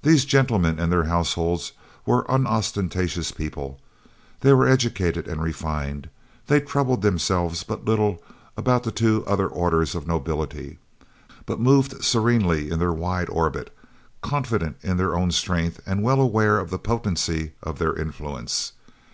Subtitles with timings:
[0.00, 1.72] These gentlemen and their households
[2.06, 3.78] were unostentatious people;
[4.40, 6.08] they were educated and refined;
[6.46, 8.22] they troubled themselves but little
[8.56, 10.78] about the two other orders of nobility,
[11.44, 13.70] but moved serenely in their wide orbit,
[14.22, 18.72] confident in their own strength and well aware of the potency of their influence.